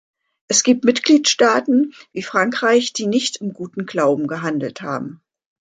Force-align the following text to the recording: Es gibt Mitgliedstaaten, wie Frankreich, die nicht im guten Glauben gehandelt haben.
Es 0.47 0.63
gibt 0.63 0.83
Mitgliedstaaten, 0.83 1.93
wie 2.11 2.23
Frankreich, 2.23 2.91
die 2.91 3.05
nicht 3.05 3.37
im 3.37 3.53
guten 3.53 3.85
Glauben 3.85 4.25
gehandelt 4.25 4.81
haben. 4.81 5.21